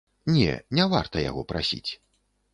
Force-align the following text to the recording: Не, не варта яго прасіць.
Не, 0.35 0.55
не 0.79 0.87
варта 0.95 1.23
яго 1.29 1.45
прасіць. 1.53 1.87